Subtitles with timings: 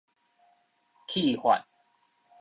[1.07, 1.63] 去髮